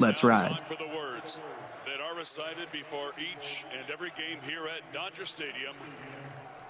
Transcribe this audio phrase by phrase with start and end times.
[0.00, 0.58] Let's ride.
[0.64, 1.40] for the words
[1.84, 5.74] that are recited before each and every game here at Dodger Stadium.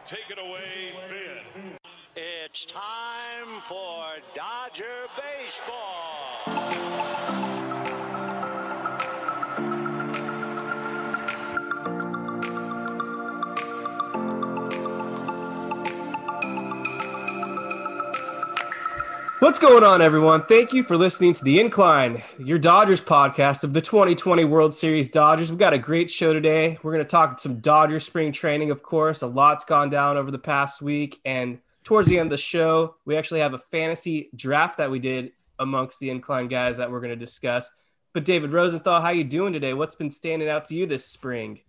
[0.04, 1.78] Take it away, Vin.
[2.16, 4.02] It's time for
[4.34, 6.40] Dodger Baseball.
[19.40, 20.44] What's going on, everyone?
[20.44, 25.08] Thank you for listening to The Incline, your Dodgers podcast of the 2020 World Series
[25.08, 25.50] Dodgers.
[25.50, 26.76] We've got a great show today.
[26.82, 29.22] We're going to talk some Dodgers spring training, of course.
[29.22, 31.22] A lot's gone down over the past week.
[31.24, 34.98] And towards the end of the show, we actually have a fantasy draft that we
[34.98, 37.70] did amongst the Incline guys that we're going to discuss.
[38.12, 39.72] But David Rosenthal, how you doing today?
[39.72, 41.60] What's been standing out to you this spring?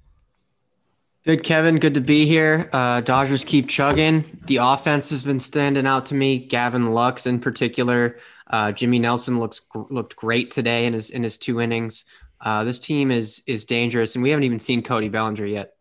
[1.24, 1.78] Good, Kevin.
[1.78, 2.68] Good to be here.
[2.74, 4.40] Uh, Dodgers keep chugging.
[4.48, 6.40] The offense has been standing out to me.
[6.40, 8.18] Gavin Lux, in particular.
[8.50, 12.06] Uh, Jimmy Nelson looks looked great today in his in his two innings.
[12.42, 15.76] Uh, this team is is dangerous, and we haven't even seen Cody Bellinger yet.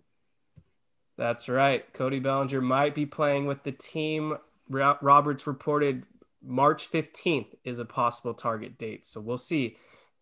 [1.16, 1.90] That's right.
[1.94, 4.36] Cody Bellinger might be playing with the team.
[4.68, 6.06] Roberts reported
[6.42, 9.04] March 15th is a possible target date.
[9.04, 9.78] So we'll see.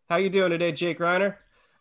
[0.09, 1.37] How you doing today, Jake Reiner?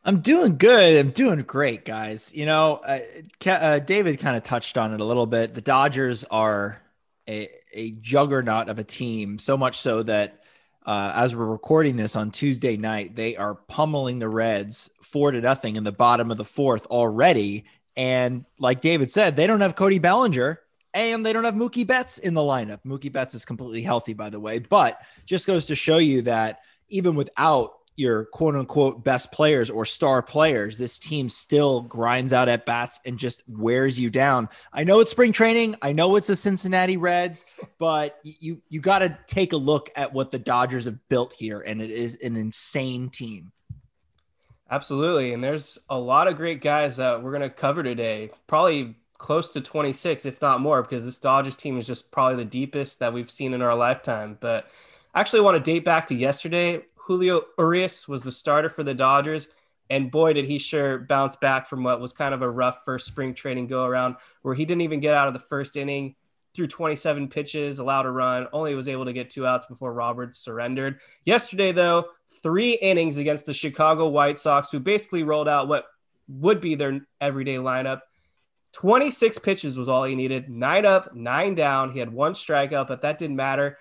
[0.07, 1.05] I'm doing good.
[1.05, 2.31] I'm doing great, guys.
[2.33, 2.99] You know, uh,
[3.45, 5.53] uh, David kind of touched on it a little bit.
[5.53, 6.81] The Dodgers are
[7.27, 10.43] a, a juggernaut of a team, so much so that
[10.85, 15.41] uh, as we're recording this on Tuesday night, they are pummeling the Reds four to
[15.41, 17.65] nothing in the bottom of the fourth already.
[17.97, 20.61] And like David said, they don't have Cody Bellinger
[20.93, 22.79] and they don't have Mookie Betts in the lineup.
[22.85, 26.61] Mookie Betts is completely healthy, by the way, but just goes to show you that
[26.87, 32.47] even without your quote unquote best players or star players, this team still grinds out
[32.47, 34.47] at bats and just wears you down.
[34.71, 35.75] I know it's spring training.
[35.81, 37.45] I know it's the Cincinnati Reds,
[37.79, 41.59] but you you got to take a look at what the Dodgers have built here,
[41.59, 43.51] and it is an insane team.
[44.69, 45.33] Absolutely.
[45.33, 48.31] And there's a lot of great guys that we're going to cover today.
[48.47, 52.49] Probably close to 26, if not more, because this Dodgers team is just probably the
[52.49, 54.37] deepest that we've seen in our lifetime.
[54.39, 54.69] But
[55.13, 56.83] I actually want to date back to yesterday.
[57.07, 59.47] Julio Urias was the starter for the Dodgers.
[59.89, 63.07] And boy, did he sure bounce back from what was kind of a rough first
[63.07, 66.15] spring training go around, where he didn't even get out of the first inning,
[66.53, 70.39] threw 27 pitches, allowed a run, only was able to get two outs before Roberts
[70.39, 70.99] surrendered.
[71.23, 72.09] Yesterday, though,
[72.43, 75.85] three innings against the Chicago White Sox, who basically rolled out what
[76.27, 78.01] would be their everyday lineup.
[78.73, 81.91] 26 pitches was all he needed, nine up, nine down.
[81.93, 83.77] He had one strikeout, but that didn't matter.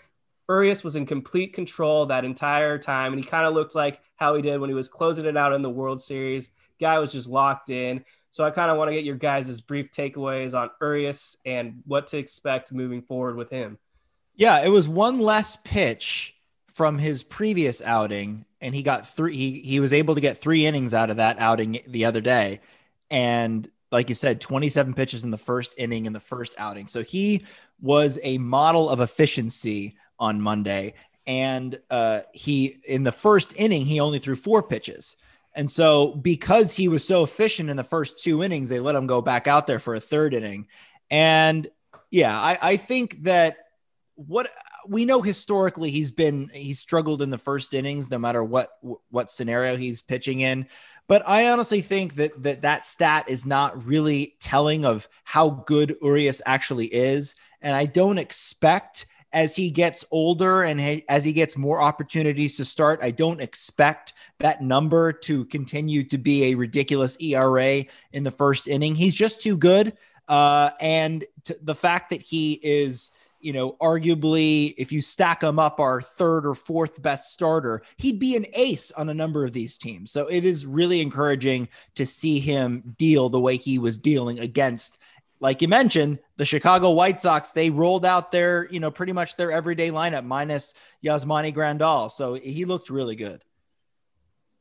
[0.48, 4.34] Urias was in complete control that entire time, and he kind of looked like how
[4.34, 6.50] he did when he was closing it out in the World Series.
[6.80, 8.04] Guy was just locked in.
[8.30, 12.06] So I kind of want to get your guys' brief takeaways on Urias and what
[12.08, 13.78] to expect moving forward with him.
[14.34, 16.36] Yeah, it was one less pitch
[16.68, 19.34] from his previous outing, and he got three.
[19.34, 22.60] He he was able to get three innings out of that outing the other day,
[23.10, 26.86] and like you said, 27 pitches in the first inning in the first outing.
[26.86, 27.46] So he
[27.80, 30.94] was a model of efficiency on Monday.
[31.26, 35.16] And uh, he, in the first inning, he only threw four pitches.
[35.54, 39.06] And so, because he was so efficient in the first two innings, they let him
[39.06, 40.66] go back out there for a third inning.
[41.10, 41.68] And
[42.10, 43.56] yeah, I, I think that
[44.16, 44.48] what
[44.86, 48.70] we know historically, he's been he struggled in the first innings, no matter what
[49.10, 50.66] what scenario he's pitching in.
[51.08, 55.94] But I honestly think that that that stat is not really telling of how good
[56.02, 61.34] Urias actually is, and I don't expect as he gets older and he, as he
[61.34, 66.54] gets more opportunities to start, I don't expect that number to continue to be a
[66.54, 68.94] ridiculous ERA in the first inning.
[68.94, 69.92] He's just too good.
[70.26, 75.58] Uh, and t- the fact that he is, you know, arguably, if you stack him
[75.58, 79.52] up, our third or fourth best starter, he'd be an ace on a number of
[79.52, 80.10] these teams.
[80.10, 84.98] So it is really encouraging to see him deal the way he was dealing against
[85.40, 89.36] like you mentioned, the Chicago White Sox, they rolled out their, you know, pretty much
[89.36, 90.74] their everyday lineup minus
[91.04, 92.10] Yasmani Grandal.
[92.10, 93.42] So he looked really good.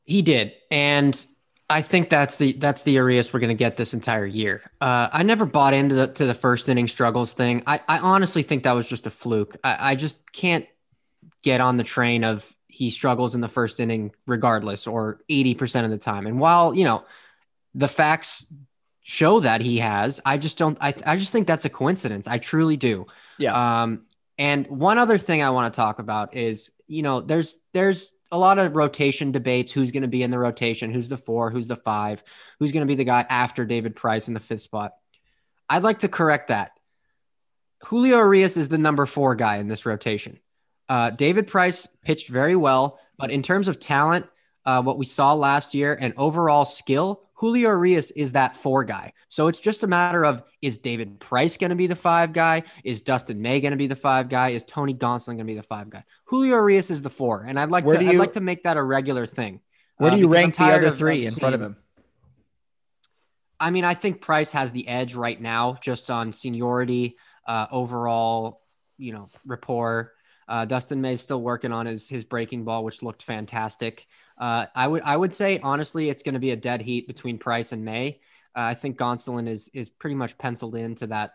[0.04, 0.54] He did.
[0.70, 1.26] And
[1.70, 4.62] I think that's the that's the Urias we're going to get this entire year.
[4.80, 7.64] Uh, I never bought into the to the first inning struggles thing.
[7.66, 9.58] I, I honestly think that was just a fluke.
[9.64, 10.68] I, I just can't
[11.42, 15.92] get on the train of he struggles in the first inning regardless or 80% of
[15.92, 16.28] the time.
[16.28, 17.06] And while, you know,
[17.74, 18.46] the facts
[19.08, 22.28] show that he has, I just don't I I just think that's a coincidence.
[22.28, 23.06] I truly do.
[23.38, 23.82] Yeah.
[23.84, 24.06] Um
[24.40, 28.38] and one other thing I want to talk about is, you know, there's there's a
[28.38, 29.72] lot of rotation debates.
[29.72, 30.92] Who's going to be in the rotation?
[30.92, 31.52] Who's the four?
[31.52, 32.24] Who's the five?
[32.58, 34.94] Who's going to be the guy after David Price in the fifth spot?
[35.70, 36.72] I'd like to correct that.
[37.86, 40.40] Julio Urias is the number four guy in this rotation.
[40.90, 44.26] Uh, David Price pitched very well, but in terms of talent,
[44.66, 49.14] uh, what we saw last year and overall skill, Julio Urias is that four guy.
[49.28, 52.64] So it's just a matter of is David Price going to be the five guy?
[52.84, 54.50] Is Dustin May going to be the five guy?
[54.50, 56.04] Is Tony Gonsolin going to be the five guy?
[56.26, 58.64] Julio Urias is the four, and I'd like Where to do I'd like to make
[58.64, 59.60] that a regular thing.
[59.98, 61.76] Where Uh, do you rank the other three in front of him?
[63.60, 67.18] I mean, I think Price has the edge right now, just on seniority,
[67.48, 68.62] uh, overall,
[68.98, 70.14] you know, rapport.
[70.48, 74.08] Uh, Dustin May is still working on his his breaking ball, which looked fantastic.
[74.38, 77.38] Uh, I would I would say honestly, it's going to be a dead heat between
[77.38, 78.20] Price and May.
[78.56, 81.34] Uh, I think Gonsolin is is pretty much penciled into that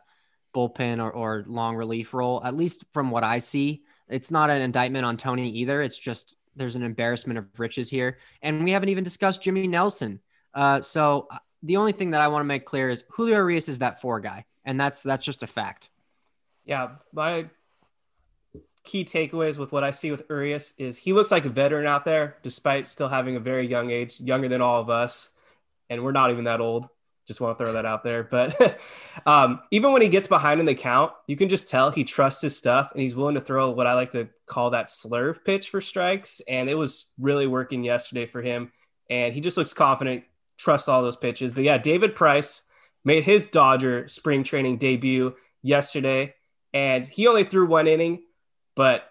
[0.55, 3.83] bullpen or, or long relief role, at least from what I see.
[4.09, 5.83] It's not an indictment on Tony either.
[5.83, 10.21] It's just there's an embarrassment of riches here, and we haven't even discussed Jimmy Nelson.
[10.53, 13.69] Uh, so uh, the only thing that I want to make clear is Julio Urias
[13.69, 15.91] is that four guy, and that's that's just a fact.
[16.65, 17.47] Yeah, my
[18.91, 22.05] key takeaways with what I see with Urias is he looks like a veteran out
[22.05, 25.31] there, despite still having a very young age, younger than all of us,
[25.89, 26.89] and we're not even that old.
[27.25, 28.25] Just want to throw that out there.
[28.25, 28.81] But
[29.27, 32.43] um, even when he gets behind in the count, you can just tell he trusts
[32.43, 35.71] his stuff and he's willing to throw what I like to call that slurve pitch
[35.71, 36.41] for strikes.
[36.49, 38.73] And it was really working yesterday for him.
[39.09, 40.25] And he just looks confident,
[40.59, 41.53] trusts all those pitches.
[41.53, 42.63] But yeah, David Price
[43.05, 46.35] made his Dodger spring training debut yesterday,
[46.75, 48.23] and he only threw one inning,
[48.75, 49.05] but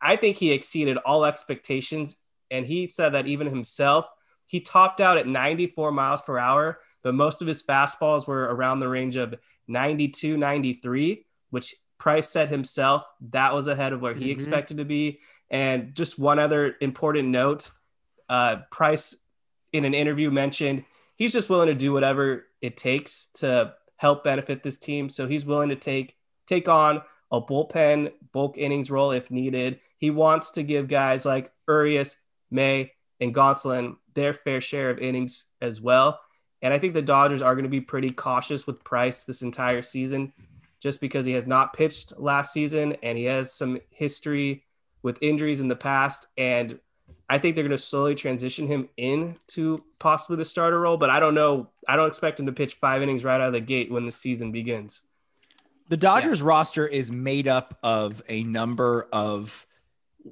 [0.00, 2.16] I think he exceeded all expectations.
[2.50, 4.08] And he said that even himself,
[4.46, 8.80] he topped out at 94 miles per hour, but most of his fastballs were around
[8.80, 9.34] the range of
[9.68, 14.32] 92, 93, which Price said himself that was ahead of where he Mhm.
[14.32, 15.20] expected to be.
[15.50, 17.70] And just one other important note
[18.28, 19.16] uh, Price
[19.72, 20.84] in an interview mentioned
[21.16, 25.08] he's just willing to do whatever it takes to help benefit this team.
[25.08, 26.16] So he's willing to take
[26.46, 27.02] take on
[27.32, 29.80] a bullpen bulk innings role if needed.
[29.96, 32.18] He wants to give guys like Urias,
[32.50, 36.20] May, and Gonsolin their fair share of innings as well.
[36.60, 39.82] And I think the Dodgers are going to be pretty cautious with Price this entire
[39.82, 40.32] season
[40.80, 44.64] just because he has not pitched last season and he has some history
[45.02, 46.26] with injuries in the past.
[46.36, 46.78] And
[47.28, 51.18] I think they're going to slowly transition him into possibly the starter role, but I
[51.18, 51.68] don't know.
[51.88, 54.12] I don't expect him to pitch five innings right out of the gate when the
[54.12, 55.02] season begins.
[55.88, 59.66] The Dodgers roster is made up of a number of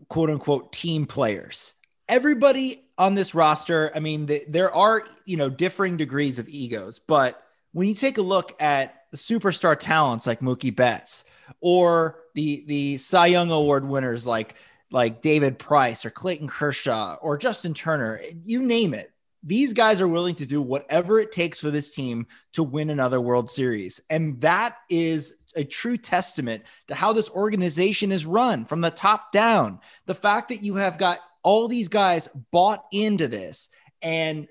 [0.09, 1.75] quote unquote team players.
[2.09, 6.99] Everybody on this roster, I mean, th- there are, you know, differing degrees of egos,
[6.99, 7.43] but
[7.73, 11.25] when you take a look at the superstar talents like Mookie Betts
[11.61, 14.55] or the the Cy Young Award winners like
[14.91, 19.13] like David Price or Clayton Kershaw or Justin Turner, you name it.
[19.43, 23.21] These guys are willing to do whatever it takes for this team to win another
[23.21, 24.01] World Series.
[24.11, 29.33] And that is a true testament to how this organization is run from the top
[29.33, 29.81] down.
[30.07, 33.69] The fact that you have got all these guys bought into this
[34.03, 34.49] and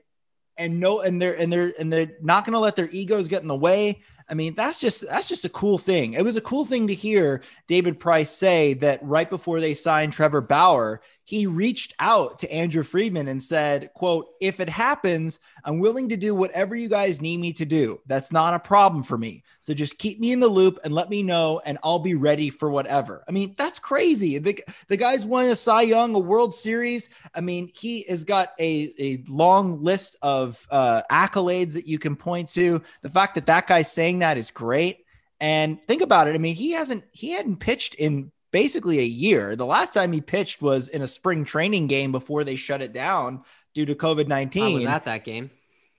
[0.58, 3.41] and no and they're and they're and they're not going to let their egos get
[3.41, 4.01] in the way.
[4.27, 6.13] I mean, that's just that's just a cool thing.
[6.13, 10.13] It was a cool thing to hear David Price say that right before they signed
[10.13, 15.77] Trevor Bauer, he reached out to Andrew Friedman and said, quote, if it happens, I'm
[15.77, 18.01] willing to do whatever you guys need me to do.
[18.07, 19.43] That's not a problem for me.
[19.59, 22.50] So just keep me in the loop and let me know, and I'll be ready
[22.50, 23.24] for whatever.
[23.27, 24.39] I mean, that's crazy.
[24.39, 27.12] The, the guy's won a Cy Young, a World Series.
[27.36, 32.15] I mean, he has got a, a long list of uh, accolades that you can
[32.15, 32.81] point to.
[33.03, 35.05] The fact that that guy's saying that is great.
[35.39, 36.33] And think about it.
[36.33, 39.56] I mean, he hasn't he hadn't pitched in basically a year.
[39.56, 42.94] The last time he pitched was in a spring training game before they shut it
[42.94, 45.51] down due to COVID I was at that game.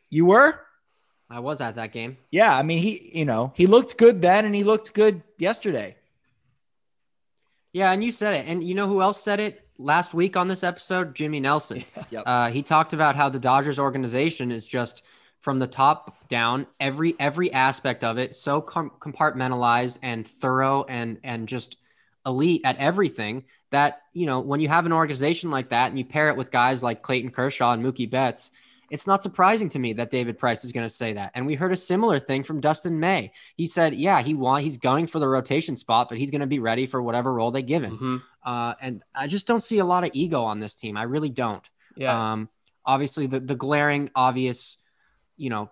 [0.08, 0.60] You were?
[1.28, 2.18] I was at that game.
[2.30, 2.56] Yeah.
[2.56, 5.96] I mean, he you know he looked good then, and he looked good yesterday.
[7.72, 8.46] Yeah, and you said it.
[8.48, 11.14] And you know who else said it last week on this episode?
[11.14, 11.84] Jimmy Nelson.
[12.10, 12.24] Yep.
[12.26, 15.02] Uh, he talked about how the Dodgers organization is just
[15.38, 21.18] from the top down, every every aspect of it, so com- compartmentalized and thorough and
[21.22, 21.76] and just
[22.26, 26.04] elite at everything that you know when you have an organization like that and you
[26.04, 28.50] pair it with guys like Clayton Kershaw and Mookie Betts,
[28.90, 31.30] it's not surprising to me that David Price is going to say that.
[31.34, 33.32] And we heard a similar thing from Dustin May.
[33.56, 36.46] He said, yeah, he want he's going for the rotation spot, but he's going to
[36.46, 37.92] be ready for whatever role they give him.
[37.92, 38.16] Mm-hmm.
[38.44, 40.96] Uh, and I just don't see a lot of ego on this team.
[40.96, 41.64] I really don't.
[41.96, 42.32] Yeah.
[42.32, 42.48] Um,
[42.84, 44.78] obviously, the the glaring obvious,
[45.36, 45.70] you know,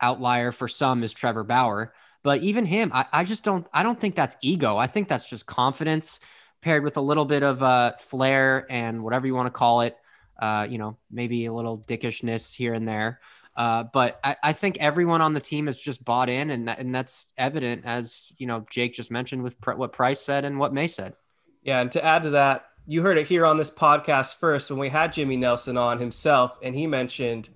[0.00, 1.92] outlier for some is Trevor Bauer.
[2.22, 4.76] But even him, I, I just don't I don't think that's ego.
[4.76, 6.20] I think that's just confidence
[6.62, 9.96] paired with a little bit of uh, flair and whatever you want to call it.
[10.40, 13.20] Uh, you know, maybe a little dickishness here and there.
[13.54, 16.78] Uh, but I, I, think everyone on the team has just bought in, and that,
[16.78, 20.72] and that's evident as you know Jake just mentioned with what Price said and what
[20.72, 21.14] May said.
[21.62, 24.78] Yeah, and to add to that, you heard it here on this podcast first when
[24.78, 27.50] we had Jimmy Nelson on himself, and he mentioned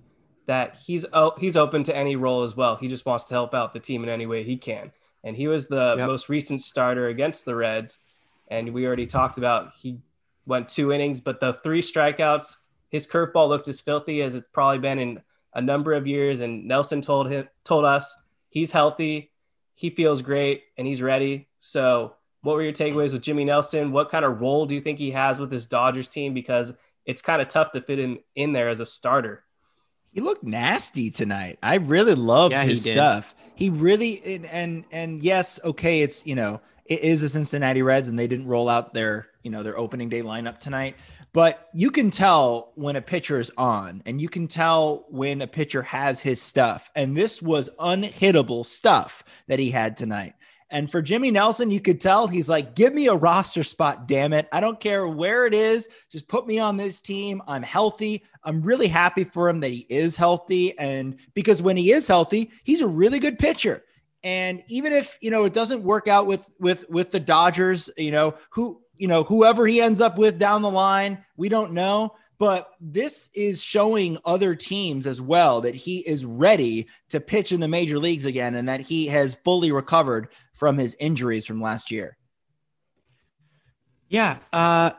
[0.47, 2.75] that he's oh, he's open to any role as well.
[2.75, 4.91] He just wants to help out the team in any way he can.
[5.23, 6.07] And he was the yep.
[6.07, 7.99] most recent starter against the Reds,
[8.47, 9.99] and we already talked about he
[10.45, 12.57] went two innings, but the three strikeouts,
[12.89, 15.21] his curveball looked as filthy as it's probably been in
[15.53, 16.41] a number of years.
[16.41, 18.15] And Nelson told him told us
[18.49, 19.31] he's healthy,
[19.73, 21.47] he feels great, and he's ready.
[21.59, 23.91] So what were your takeaways with Jimmy Nelson?
[23.91, 26.33] What kind of role do you think he has with this Dodgers team?
[26.33, 26.73] Because
[27.05, 29.43] it's kind of tough to fit in in there as a starter.
[30.17, 31.59] He looked nasty tonight.
[31.61, 33.35] I really loved yeah, his he stuff.
[33.53, 38.07] He really and, and and yes, okay, it's you know it is the Cincinnati Reds
[38.07, 40.95] and they didn't roll out their you know their opening day lineup tonight.
[41.33, 45.45] But you can tell when a pitcher is on, and you can tell when a
[45.45, 46.89] pitcher has his stuff.
[46.95, 50.33] And this was unhittable stuff that he had tonight.
[50.69, 54.33] And for Jimmy Nelson, you could tell he's like, give me a roster spot, damn
[54.33, 54.49] it.
[54.51, 55.87] I don't care where it is.
[56.11, 57.41] Just put me on this team.
[57.47, 58.23] I'm healthy.
[58.43, 60.77] I'm really happy for him that he is healthy.
[60.77, 63.83] And because when he is healthy, he's a really good pitcher.
[64.23, 68.11] And even if, you know, it doesn't work out with with with the Dodgers, you
[68.11, 72.15] know, who, you know, whoever he ends up with down the line, we don't know.
[72.39, 77.59] But this is showing other teams as well that he is ready to pitch in
[77.59, 81.91] the major leagues again and that he has fully recovered from his injuries from last
[81.91, 82.17] year.
[84.09, 84.37] Yeah.
[84.51, 84.91] Uh,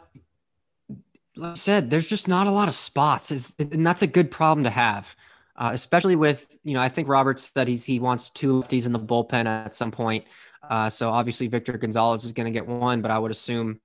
[1.37, 4.31] like I said, there's just not a lot of spots, is and that's a good
[4.31, 5.15] problem to have.
[5.57, 8.93] Uh, especially with, you know, I think Roberts said he's, he wants two lefties in
[8.93, 10.25] the bullpen at some point.
[10.63, 13.81] Uh, so obviously Victor Gonzalez is going to get one, but I would assume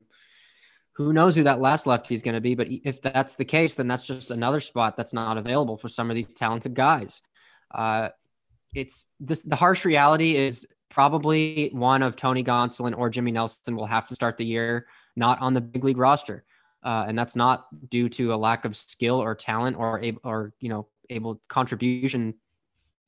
[0.91, 2.53] who knows who that last lefty is going to be.
[2.53, 6.11] But if that's the case, then that's just another spot that's not available for some
[6.11, 7.23] of these talented guys.
[7.73, 8.09] Uh,
[8.75, 13.87] it's this, the harsh reality is probably one of Tony Gonsolin or Jimmy Nelson will
[13.87, 14.85] have to start the year
[15.15, 16.45] not on the big league roster.
[16.83, 20.69] Uh, and that's not due to a lack of skill or talent or or you
[20.69, 22.35] know able contribution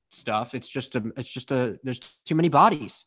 [0.10, 0.56] stuff.
[0.56, 3.06] It's just a it's just a there's too many bodies.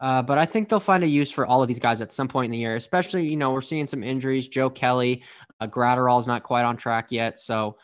[0.00, 2.28] Uh, but I think they'll find a use for all of these guys at some
[2.28, 4.48] point in the year, especially you know we're seeing some injuries.
[4.48, 5.22] Joe Kelly,
[5.60, 5.68] uh,
[6.18, 7.76] is not quite on track yet, so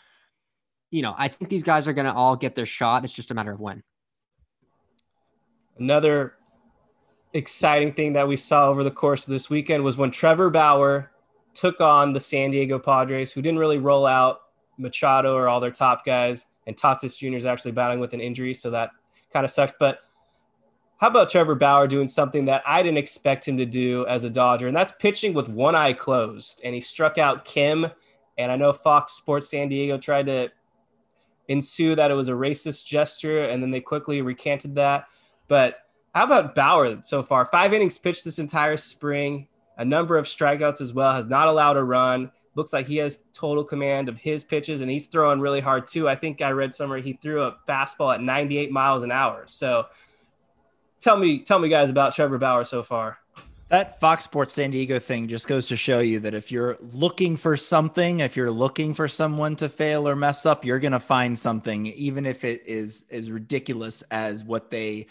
[0.90, 3.04] you know I think these guys are going to all get their shot.
[3.04, 3.84] It's just a matter of when.
[5.78, 6.34] Another
[7.32, 11.10] exciting thing that we saw over the course of this weekend was when Trevor Bauer
[11.54, 14.40] took on the San Diego Padres, who didn't really roll out
[14.78, 17.36] Machado or all their top guys, and Tatis Jr.
[17.36, 18.90] is actually battling with an injury, so that
[19.32, 19.78] kind of sucked.
[19.78, 20.00] But
[20.98, 24.30] how about Trevor Bauer doing something that I didn't expect him to do as a
[24.30, 26.60] Dodger, and that's pitching with one eye closed.
[26.64, 27.86] And he struck out Kim,
[28.38, 30.50] and I know Fox Sports San Diego tried to
[31.48, 35.06] ensue that it was a racist gesture, and then they quickly recanted that.
[35.52, 35.80] But
[36.14, 37.44] how about Bauer so far?
[37.44, 41.76] Five innings pitched this entire spring, a number of strikeouts as well, has not allowed
[41.76, 42.32] a run.
[42.54, 46.08] Looks like he has total command of his pitches and he's throwing really hard too.
[46.08, 49.42] I think I read somewhere he threw a fastball at 98 miles an hour.
[49.44, 49.88] So
[51.02, 53.18] tell me, tell me guys about Trevor Bauer so far.
[53.68, 57.36] That Fox Sports San Diego thing just goes to show you that if you're looking
[57.38, 61.00] for something, if you're looking for someone to fail or mess up, you're going to
[61.00, 65.06] find something, even if it is as ridiculous as what they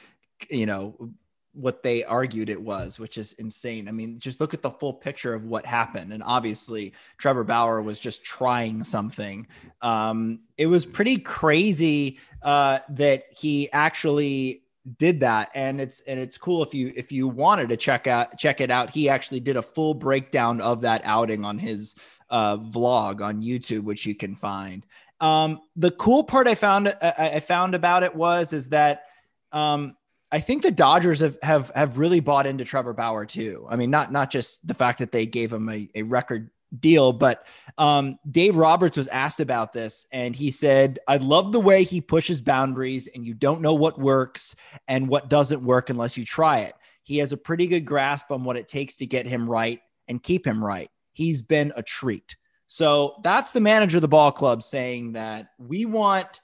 [0.50, 1.12] you know
[1.54, 3.88] what they argued it was, which is insane.
[3.88, 6.14] I mean, just look at the full picture of what happened.
[6.14, 9.48] And obviously, Trevor Bauer was just trying something.
[9.82, 14.64] Um, it was pretty crazy uh, that he actually
[14.98, 18.36] did that and it's and it's cool if you if you wanted to check out
[18.36, 21.94] check it out he actually did a full breakdown of that outing on his
[22.32, 24.84] uh vlog on youtube which you can find
[25.20, 29.04] um the cool part i found i, I found about it was is that
[29.52, 29.96] um
[30.32, 33.66] I think the Dodgers have, have have really bought into Trevor Bauer too.
[33.70, 37.12] I mean, not not just the fact that they gave him a, a record deal,
[37.12, 37.46] but
[37.78, 42.00] um, Dave Roberts was asked about this, and he said, "I love the way he
[42.00, 44.56] pushes boundaries, and you don't know what works
[44.88, 46.76] and what doesn't work unless you try it.
[47.04, 50.24] He has a pretty good grasp on what it takes to get him right and
[50.24, 50.90] keep him right.
[51.12, 55.84] He's been a treat." So that's the manager of the ball club saying that we
[55.84, 56.40] want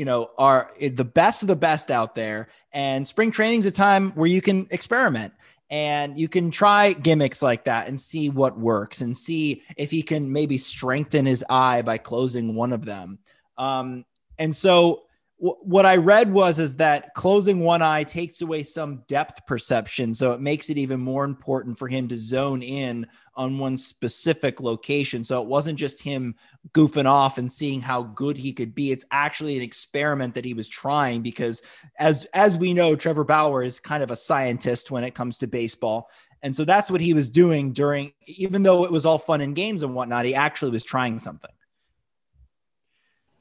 [0.00, 2.48] you know, are the best of the best out there.
[2.72, 5.34] And spring training is a time where you can experiment
[5.68, 10.02] and you can try gimmicks like that and see what works and see if he
[10.02, 13.18] can maybe strengthen his eye by closing one of them.
[13.58, 14.06] Um,
[14.38, 15.02] and so
[15.40, 20.32] what I read was is that closing one eye takes away some depth perception, so
[20.32, 25.24] it makes it even more important for him to zone in on one specific location.
[25.24, 26.34] So it wasn't just him
[26.72, 28.92] goofing off and seeing how good he could be.
[28.92, 31.62] It's actually an experiment that he was trying because
[31.98, 35.46] as as we know, Trevor Bauer is kind of a scientist when it comes to
[35.46, 36.10] baseball.
[36.42, 39.56] And so that's what he was doing during, even though it was all fun and
[39.56, 41.50] games and whatnot, he actually was trying something.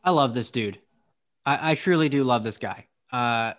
[0.01, 0.79] I love this dude.
[1.45, 2.87] I, I truly do love this guy.
[3.11, 3.53] Uh,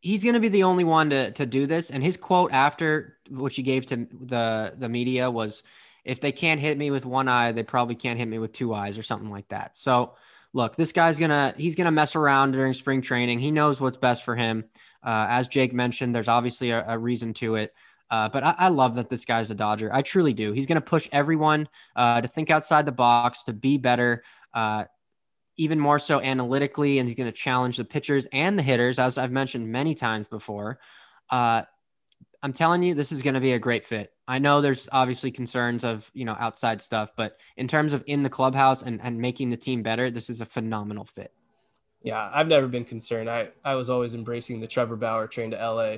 [0.00, 1.90] he's going to be the only one to to do this.
[1.90, 5.62] And his quote after which he gave to the the media was,
[6.04, 8.74] "If they can't hit me with one eye, they probably can't hit me with two
[8.74, 10.14] eyes or something like that." So,
[10.52, 13.40] look, this guy's gonna he's gonna mess around during spring training.
[13.40, 14.64] He knows what's best for him.
[15.02, 17.72] Uh, as Jake mentioned, there's obviously a, a reason to it.
[18.10, 19.92] Uh, but I, I, love that this guy's a Dodger.
[19.92, 20.52] I truly do.
[20.52, 24.22] He's going to push everyone uh, to think outside the box, to be better,
[24.54, 24.84] uh,
[25.56, 29.18] even more so analytically, and he's going to challenge the pitchers and the hitters, as
[29.18, 30.78] I've mentioned many times before.
[31.30, 31.62] Uh,
[32.42, 34.12] I'm telling you, this is going to be a great fit.
[34.28, 38.22] I know there's obviously concerns of you know outside stuff, but in terms of in
[38.22, 41.32] the clubhouse and, and making the team better, this is a phenomenal fit.
[42.02, 43.28] Yeah, I've never been concerned.
[43.28, 45.96] I, I was always embracing the Trevor Bauer train to LA.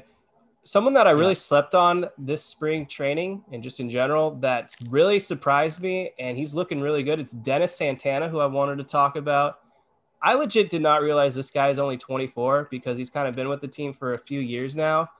[0.65, 1.35] Someone that I really yeah.
[1.35, 6.55] slept on this spring training and just in general that really surprised me, and he's
[6.55, 7.21] looking really good.
[7.21, 9.61] It's Dennis Santana, who I wanted to talk about.
[10.21, 13.49] I legit did not realize this guy is only 24 because he's kind of been
[13.49, 15.11] with the team for a few years now.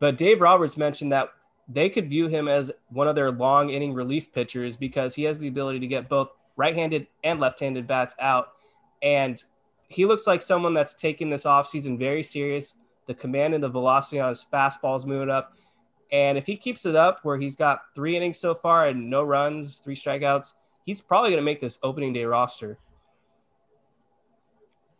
[0.00, 1.30] But Dave Roberts mentioned that
[1.68, 5.38] they could view him as one of their long inning relief pitchers because he has
[5.38, 8.48] the ability to get both right handed and left handed bats out.
[9.02, 9.42] And
[9.88, 12.76] he looks like someone that's taking this offseason very serious.
[13.06, 15.56] The command and the velocity on his fastball is moving up.
[16.12, 19.22] And if he keeps it up where he's got three innings so far and no
[19.22, 22.78] runs, three strikeouts, he's probably going to make this opening day roster.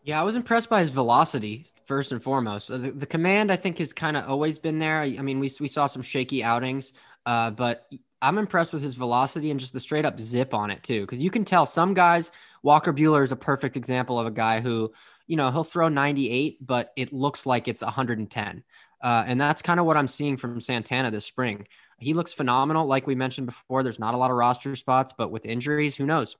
[0.04, 2.68] Yeah, I was impressed by his velocity first and foremost.
[2.68, 5.00] The, the command, I think, has kind of always been there.
[5.00, 6.92] I mean, we, we saw some shaky outings,
[7.24, 7.88] uh, but
[8.22, 11.02] I'm impressed with his velocity and just the straight up zip on it, too.
[11.02, 12.30] Because you can tell some guys,
[12.62, 14.92] Walker Buehler is a perfect example of a guy who,
[15.26, 18.64] you know, he'll throw 98, but it looks like it's 110.
[19.02, 21.66] Uh, and that's kind of what I'm seeing from Santana this spring.
[21.98, 22.86] He looks phenomenal.
[22.86, 26.06] Like we mentioned before, there's not a lot of roster spots, but with injuries, who
[26.06, 26.36] knows?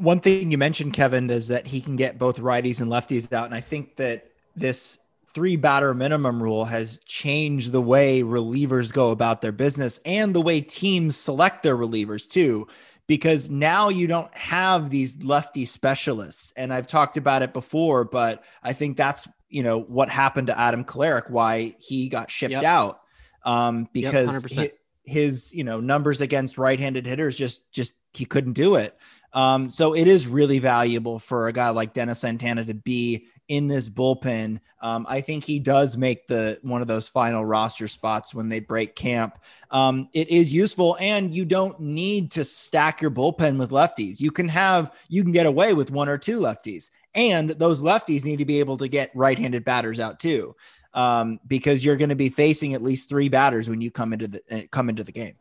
[0.00, 3.44] one thing you mentioned, Kevin, is that he can get both righties and lefties out.
[3.44, 4.98] And I think that this
[5.32, 10.40] three batter minimum rule has changed the way relievers go about their business and the
[10.40, 12.66] way teams select their relievers too
[13.10, 16.52] because now you don't have these lefty specialists.
[16.56, 20.56] And I've talked about it before but I think that's you know what happened to
[20.56, 22.62] Adam Kolarek why he got shipped yep.
[22.62, 23.00] out
[23.44, 28.52] um because yep, his, his you know numbers against right-handed hitters just just he couldn't
[28.52, 28.96] do it.
[29.32, 33.66] Um, so it is really valuable for a guy like Dennis Santana to be in
[33.66, 34.60] this bullpen.
[34.80, 38.60] Um, I think he does make the one of those final roster spots when they
[38.60, 39.38] break camp.
[39.72, 44.20] Um, it is useful, and you don't need to stack your bullpen with lefties.
[44.20, 48.24] You can have you can get away with one or two lefties, and those lefties
[48.24, 50.54] need to be able to get right-handed batters out too,
[50.94, 54.28] um, because you're going to be facing at least three batters when you come into
[54.28, 55.34] the uh, come into the game.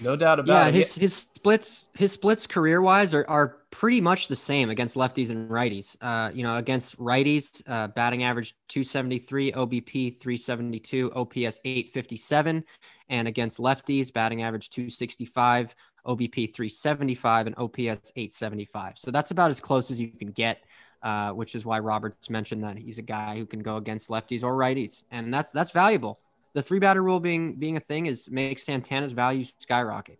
[0.00, 0.74] No doubt about yeah, it.
[0.74, 5.30] His his splits his splits career wise are, are pretty much the same against lefties
[5.30, 5.96] and righties.
[6.00, 12.64] Uh, you know, against righties, uh, batting average 273, OBP 372, OPS 857,
[13.08, 15.74] and against lefties, batting average 265,
[16.06, 18.98] OBP 375, and OPS 875.
[18.98, 20.64] So that's about as close as you can get.
[21.00, 24.42] Uh, which is why Roberts mentioned that he's a guy who can go against lefties
[24.42, 26.18] or righties, and that's that's valuable
[26.54, 30.18] the three batter rule being being a thing is makes Santana's value skyrocket.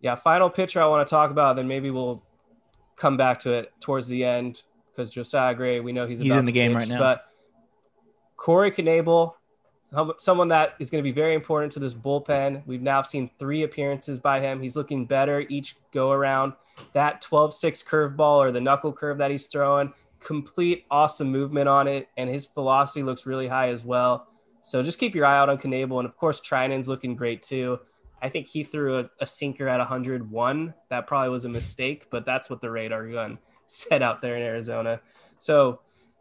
[0.00, 2.22] Yeah, final pitcher I want to talk about, then maybe we'll
[2.96, 6.44] come back to it towards the end because Josiah Gray, we know he's he's in
[6.44, 6.98] the game pitch, right now.
[6.98, 7.26] But
[8.36, 9.34] Corey Knebel,
[10.18, 12.62] someone that is going to be very important to this bullpen.
[12.66, 14.60] We've now seen three appearances by him.
[14.60, 16.52] He's looking better each go around.
[16.92, 21.86] That 12 6 curveball or the knuckle curve that he's throwing, complete awesome movement on
[21.86, 22.08] it.
[22.16, 24.28] And his velocity looks really high as well.
[24.64, 25.98] So just keep your eye out on Knebel.
[25.98, 27.78] And of course, Treinen's looking great too.
[28.22, 30.74] I think he threw a, a, sinker at 101.
[30.88, 34.42] That probably was a mistake, but that's what the radar gun said out there in
[34.42, 35.02] Arizona.
[35.38, 35.80] So,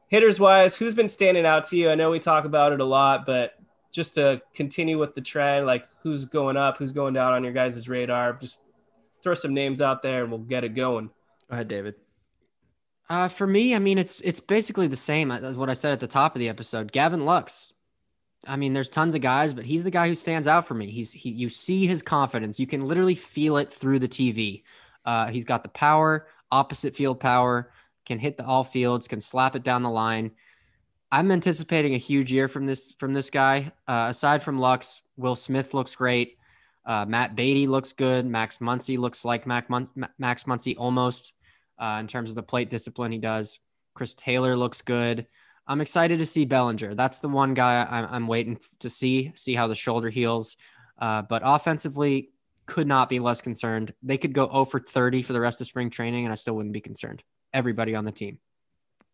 [0.10, 1.89] hitters wise, who's been standing out to you?
[1.89, 3.53] I know we talk about it a lot, but
[3.93, 7.53] just to continue with the trend, like who's going up, who's going down on your
[7.53, 8.60] guys' radar, just
[9.21, 11.08] throw some names out there and we'll get it going.
[11.49, 11.95] Go ahead, David.
[13.10, 16.01] Uh, for me, I mean, it's it's basically the same as what I said at
[16.01, 16.91] the top of the episode.
[16.91, 17.72] Gavin Lux.
[18.45, 20.91] I mean, there's tons of guys, but he's the guy who stands out for me.
[20.91, 22.60] He's he, you see his confidence.
[22.60, 24.63] You can literally feel it through the TV.
[25.06, 27.71] Uh, he's got the power, opposite field power,
[28.06, 30.32] can hit the all fields, can slap it down the line.
[31.12, 33.71] I'm anticipating a huge year from this from this guy.
[33.88, 36.38] Uh, aside from Lux, Will Smith looks great.
[36.86, 38.25] Uh, Matt Beaty looks good.
[38.25, 41.34] Max Muncy looks like Mac Mun- Max Muncy almost
[41.79, 43.60] uh, in terms of the plate discipline he does.
[43.93, 45.27] Chris Taylor looks good.
[45.67, 46.95] I'm excited to see Bellinger.
[46.95, 50.58] That's the one guy I'm, I'm waiting to see, see how the shoulder heals.
[50.99, 52.30] Uh, but offensively,
[52.65, 53.93] could not be less concerned.
[54.04, 56.56] They could go 0 for 30 for the rest of spring training, and I still
[56.56, 57.23] wouldn't be concerned.
[57.54, 58.39] Everybody on the team.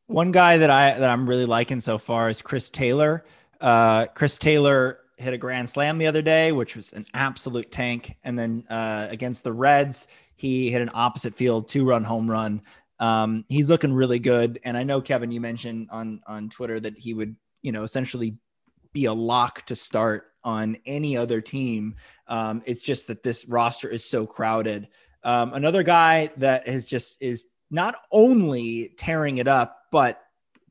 [0.08, 3.26] One guy that I that I'm really liking so far is Chris Taylor.
[3.62, 8.16] Uh, Chris Taylor hit a grand slam the other day, which was an absolute tank.
[8.24, 12.62] And then uh, against the Reds, he hit an opposite field two run home run.
[13.00, 14.60] Um, he's looking really good.
[14.64, 18.38] And I know Kevin, you mentioned on on Twitter that he would, you know, essentially
[18.94, 21.96] be a lock to start on any other team.
[22.28, 24.88] Um, it's just that this roster is so crowded.
[25.24, 30.22] Um, another guy that has just is not only tearing it up, but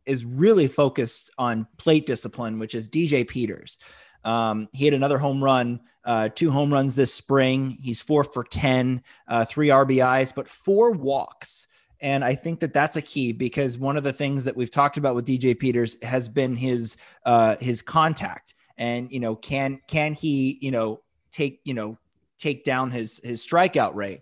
[0.07, 3.79] is really focused on plate discipline, which is DJ Peters.
[4.25, 7.79] Um, he had another home run, uh, two home runs this spring.
[7.83, 11.67] He's four for 10, uh, three RBIs, but four walks.
[12.00, 14.96] And I think that that's a key because one of the things that we've talked
[14.96, 20.14] about with DJ Peters has been his uh, his contact, and you know, can can
[20.14, 21.00] he you know
[21.32, 21.98] take you know
[22.38, 24.20] take down his his strikeout rate?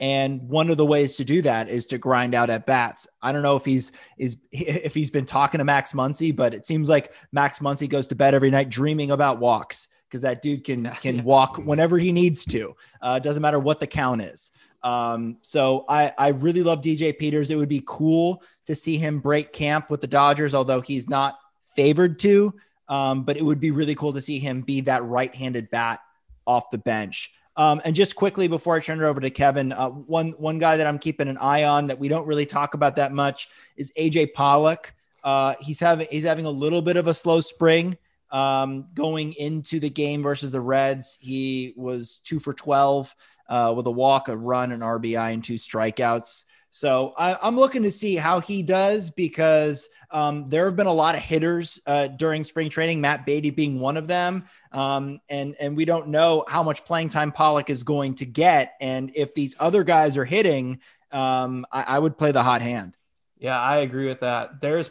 [0.00, 3.06] And one of the ways to do that is to grind out at bats.
[3.22, 6.66] I don't know if he's is if he's been talking to Max Muncy, but it
[6.66, 10.64] seems like Max Muncy goes to bed every night dreaming about walks because that dude
[10.64, 12.74] can can walk whenever he needs to.
[13.00, 14.50] Uh, doesn't matter what the count is.
[14.84, 17.50] Um, so I I really love DJ Peters.
[17.50, 21.38] It would be cool to see him break camp with the Dodgers, although he's not
[21.62, 22.54] favored to.
[22.88, 26.00] Um, but it would be really cool to see him be that right-handed bat
[26.46, 27.32] off the bench.
[27.56, 30.78] Um, and just quickly before I turn it over to Kevin, uh, one one guy
[30.78, 33.92] that I'm keeping an eye on that we don't really talk about that much is
[33.98, 34.94] AJ Pollock.
[35.22, 37.96] Uh, he's having he's having a little bit of a slow spring.
[38.32, 43.14] Um, going into the game versus the Reds, he was two for twelve
[43.48, 46.44] uh, with a walk, a run, an RBI, and two strikeouts.
[46.74, 50.92] So I, I'm looking to see how he does because um, there have been a
[50.92, 54.44] lot of hitters uh, during spring training, Matt Beaty being one of them.
[54.72, 58.72] Um, and, and we don't know how much playing time Pollock is going to get.
[58.80, 62.96] And if these other guys are hitting, um, I, I would play the hot hand.
[63.38, 64.62] Yeah, I agree with that.
[64.62, 64.90] There's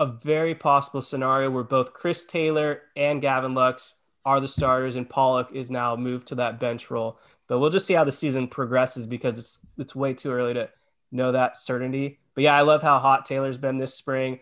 [0.00, 5.08] a very possible scenario where both Chris Taylor and Gavin Lux are the starters, and
[5.08, 7.18] Pollock is now moved to that bench role.
[7.46, 10.70] But we'll just see how the season progresses because it's it's way too early to
[11.12, 12.18] know that certainty.
[12.34, 14.40] But yeah, I love how hot Taylor's been this spring.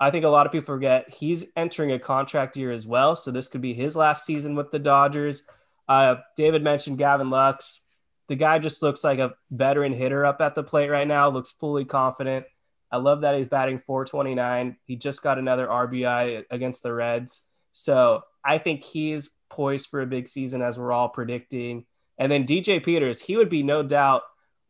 [0.00, 3.16] I think a lot of people forget he's entering a contract year as well.
[3.16, 5.42] So this could be his last season with the Dodgers.
[5.88, 7.82] Uh, David mentioned Gavin Lux.
[8.28, 11.52] The guy just looks like a veteran hitter up at the plate right now, looks
[11.52, 12.46] fully confident.
[12.90, 14.76] I love that he's batting 429.
[14.84, 17.42] He just got another RBI against the Reds.
[17.72, 21.86] So I think he's poised for a big season as we're all predicting.
[22.18, 24.22] And then DJ Peters, he would be no doubt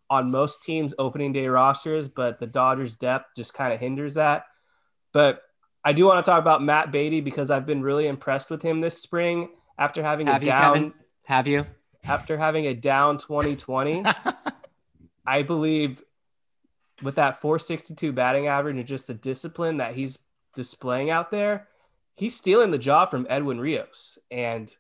[0.08, 4.44] on most teams' opening day rosters, but the Dodgers' depth just kind of hinders that.
[5.12, 5.42] But
[5.84, 8.80] I do want to talk about Matt Beaty because I've been really impressed with him
[8.80, 10.94] this spring after having Have a you, down Kevin?
[11.24, 11.66] Have you?
[12.08, 14.04] after having a down 2020.
[15.26, 16.02] I believe
[17.02, 20.18] with that 462 batting average and just the discipline that he's
[20.54, 21.68] displaying out there,
[22.14, 24.18] he's stealing the job from Edwin Rios.
[24.30, 24.74] And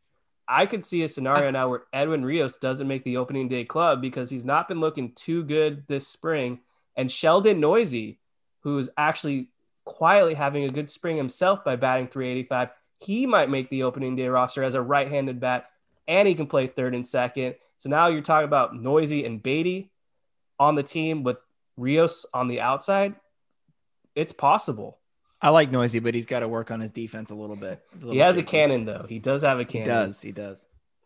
[0.48, 4.00] I could see a scenario now where Edwin Rios doesn't make the opening day club
[4.00, 6.60] because he's not been looking too good this spring.
[6.96, 8.16] And Sheldon Neuse,
[8.60, 9.48] who's actually
[9.84, 12.70] quietly having a good spring himself by batting 385.
[12.98, 15.70] He might make the opening day roster as a right handed bat,
[16.08, 17.56] and he can play third and second.
[17.78, 19.90] So now you're talking about Neuse and Beaty
[20.58, 21.36] on the team with
[21.76, 23.14] Rios on the outside.
[24.14, 24.98] It's possible.
[25.40, 27.82] I like Neuse, but he's got to work on his defense a little bit.
[27.92, 29.04] A little He has a cannon, though.
[29.08, 29.88] He does have a cannon.
[29.88, 30.22] He does.
[30.22, 30.64] He does.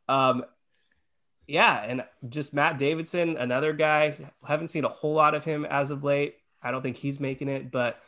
[0.09, 0.45] Um,
[1.47, 4.17] yeah, and just Matt Davidson, another guy.
[4.45, 6.37] Haven't seen a whole lot of him as of late.
[6.63, 7.99] I don't think he's making it, but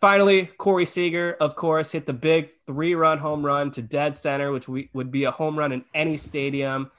[0.00, 4.68] finally, Corey Seager, of course, hit the big three-run home run to dead center, which
[4.68, 6.90] we, would be a home run in any stadium.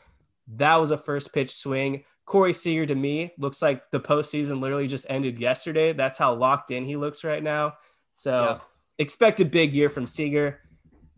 [0.56, 2.04] That was a first pitch swing.
[2.30, 5.94] Corey Seager to me looks like the postseason literally just ended yesterday.
[5.94, 7.74] That's how locked in he looks right now.
[8.14, 8.60] So Yeah.
[9.00, 10.62] expect a big year from Seager.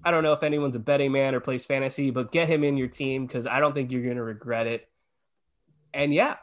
[0.06, 2.78] I don't know if anyone's a betting man or plays fantasy, but get him in
[2.78, 4.88] your team because I don't think you're going to regret it.
[5.93, 6.38] And yeah,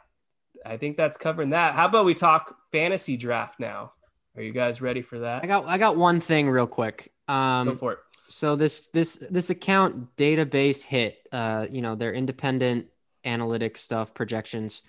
[0.63, 1.73] I think that's covering that.
[1.73, 3.93] How about we talk fantasy draft now?
[4.35, 5.43] Are you guys ready for that?
[5.43, 7.11] I got I got one thing real quick.
[7.27, 7.99] Um, Go for it.
[8.29, 12.85] so this this this account database hit uh you know they're independent
[13.23, 14.81] analytic stuff projections.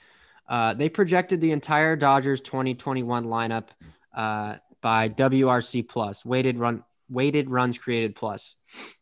[0.49, 3.69] Uh they projected the entire dodgers 2021 lineup
[4.15, 8.55] uh by wrc plus weighted run weighted runs created plus.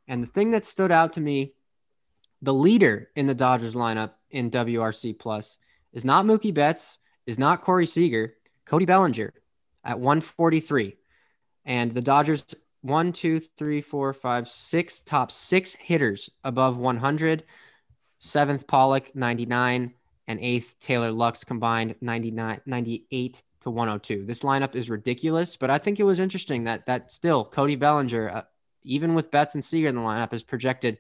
[0.07, 1.55] And the thing that stood out to me
[2.41, 5.59] the leader in the dodgers lineup in wrc plus
[5.93, 9.33] is not mookie betts is not corey seager cody bellinger
[9.85, 10.97] at 143
[11.65, 12.45] and the dodgers
[12.81, 17.45] one, two, three, four, five, six top six hitters above 100.
[18.19, 19.95] Seventh, Pollock, 99,
[20.27, 24.25] and eighth, Taylor Lux combined 99, 98 to 102.
[24.27, 28.29] This lineup is ridiculous, but I think it was interesting that that still Cody Bellinger,
[28.29, 28.43] uh,
[28.85, 30.99] even with Betts and Seager in the lineup, is projected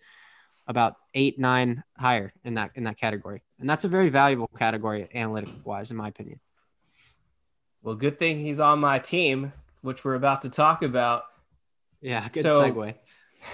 [0.67, 5.09] about eight, nine higher in that in that category, and that's a very valuable category
[5.15, 6.41] analytic wise, in my opinion.
[7.83, 9.53] Well, good thing he's on my team,
[9.83, 11.25] which we're about to talk about.
[12.01, 12.95] Yeah, good So- segue.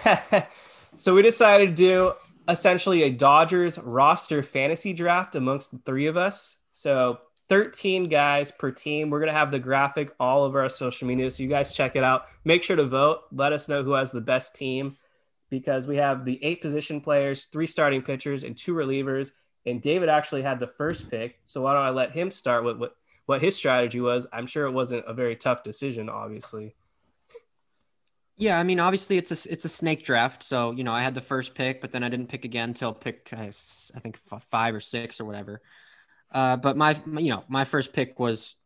[0.96, 2.12] so we decided to do
[2.48, 6.58] essentially a Dodgers roster fantasy draft amongst the three of us.
[6.72, 9.10] So 13 guys per team.
[9.10, 11.30] We're going to have the graphic all over our social media.
[11.30, 12.26] So you guys check it out.
[12.44, 13.20] Make sure to vote.
[13.32, 14.96] Let us know who has the best team
[15.50, 19.32] because we have the eight position players, three starting pitchers, and two relievers.
[19.66, 21.38] And David actually had the first pick.
[21.46, 24.26] So why don't I let him start with what, what his strategy was?
[24.32, 26.74] I'm sure it wasn't a very tough decision, obviously.
[28.36, 31.14] Yeah, I mean, obviously it's a it's a snake draft, so you know I had
[31.14, 33.52] the first pick, but then I didn't pick again until pick I,
[33.94, 35.62] I think f- five or six or whatever.
[36.32, 38.56] Uh, but my my- you know my first pick was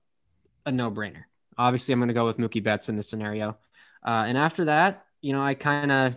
[0.65, 1.25] a no brainer.
[1.59, 3.59] Obviously, I'm going to go with Mookie Betts in this scenario,
[4.07, 6.17] uh, and after that, you know, I kind of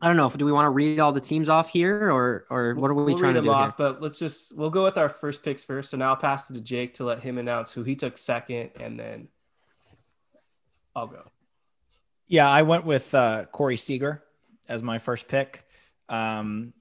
[0.00, 2.46] I don't know if do we want to read all the teams off here or
[2.48, 3.86] or what are we we'll trying read to them do off, here?
[3.90, 5.90] but let's just we'll go with our first picks first.
[5.90, 8.70] So now I'll pass it to Jake to let him announce who he took second,
[8.80, 9.28] and then
[10.96, 11.31] I'll go.
[12.32, 14.22] Yeah, I went with uh, Corey Seager
[14.66, 15.66] as my first pick
[16.08, 16.72] um,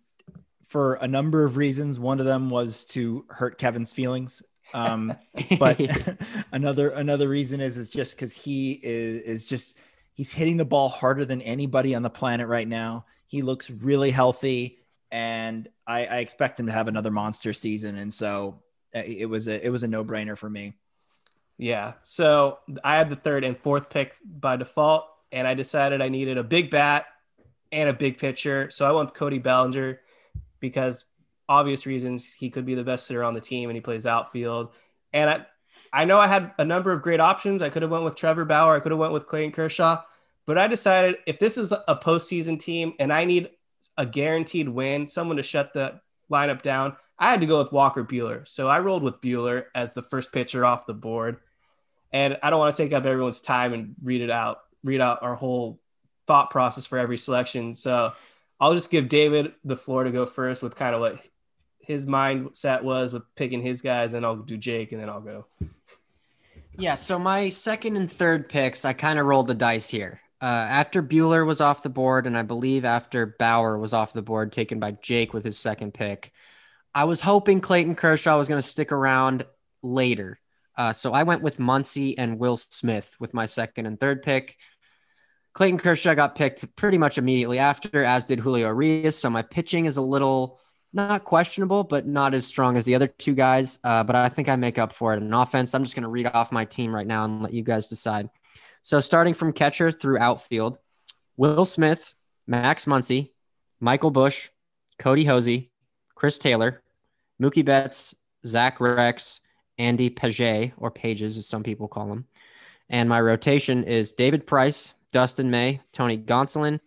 [0.66, 2.00] for a number of reasons.
[2.00, 4.42] One of them was to hurt Kevin's feelings.
[4.74, 5.14] Um,
[5.60, 5.78] but
[6.54, 9.78] another another reason is is just because he is is just
[10.14, 13.04] he's hitting the ball harder than anybody on the planet right now.
[13.28, 14.80] He looks really healthy,
[15.12, 17.98] and I, I expect him to have another monster season.
[17.98, 18.62] And so
[18.96, 20.76] uh, it was a it was a no brainer for me.
[21.58, 21.96] Yeah.
[22.06, 26.38] So I had the third and fourth pick by default, and I decided I needed
[26.38, 27.06] a big bat
[27.72, 28.70] and a big pitcher.
[28.70, 30.00] So I went with Cody Bellinger
[30.60, 31.06] because
[31.48, 34.70] obvious reasons he could be the best hitter on the team and he plays outfield.
[35.14, 35.46] And I
[35.94, 37.62] I know I had a number of great options.
[37.62, 40.02] I could have went with Trevor Bauer, I could have went with Clayton Kershaw,
[40.46, 43.50] but I decided if this is a postseason team and I need
[43.98, 48.04] a guaranteed win, someone to shut the lineup down, I had to go with Walker
[48.04, 48.48] Buehler.
[48.48, 51.38] So I rolled with Buehler as the first pitcher off the board.
[52.12, 55.24] And I don't want to take up everyone's time and read it out, read out
[55.24, 55.80] our whole
[56.28, 57.76] thought process for every selection.
[57.76, 58.14] So
[58.60, 61.20] I'll just give David the floor to go first with kind of what
[61.80, 65.46] his mindset was with picking his guys, and I'll do Jake, and then I'll go.
[66.78, 70.22] Yeah, so my second and third picks, I kind of rolled the dice here.
[70.42, 74.22] Uh, after Buehler was off the board, and I believe after Bauer was off the
[74.22, 76.32] board, taken by Jake with his second pick,
[76.96, 79.46] I was hoping Clayton Kershaw was going to stick around
[79.82, 80.40] later.
[80.78, 84.58] Uh, so I went with Muncy and Will Smith with my second and third pick.
[85.54, 89.18] Clayton Kershaw got picked pretty much immediately after, as did Julio Urias.
[89.18, 90.60] So my pitching is a little
[90.94, 93.80] not questionable, but not as strong as the other two guys.
[93.84, 95.74] Uh, but I think I make up for it in offense.
[95.74, 98.30] I'm just going to read off my team right now and let you guys decide.
[98.82, 100.78] So starting from catcher through outfield,
[101.38, 102.14] Will Smith,
[102.48, 103.32] Max Muncy,
[103.80, 104.50] Michael Busch,
[105.00, 105.70] Kody Hoese,
[106.16, 106.82] Chris Taylor,
[107.42, 108.14] Mookie Betts,
[108.46, 109.40] Zach Reks,
[109.78, 112.26] Andy Paget, or Pages as some people call him.
[112.90, 116.80] And my rotation is David Price, Dustin May, Tony Gonsolin,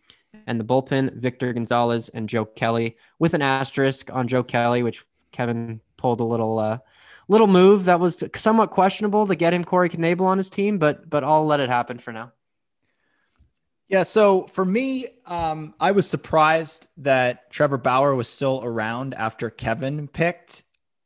[0.46, 5.04] and the bullpen, Victor Gonzalez and Joe Kelly, with an asterisk on Joe Kelly, which
[5.32, 6.78] Kevin pulled a little uh,
[7.28, 11.08] little move that was somewhat questionable to get him Corey Knebel on his team, but
[11.08, 12.32] but I'll let it happen for now.
[13.88, 19.50] Yeah, so for me, um, I was surprised that Trevor Bauer was still around after
[19.50, 20.64] Kevin picked,